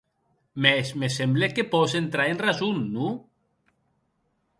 Mès 0.65 0.93
me 1.01 1.09
semble 1.15 1.49
que 1.59 1.65
pòs 1.75 1.93
entrar 1.99 2.25
en 2.31 2.41
rason, 2.45 2.81
non? 2.95 3.21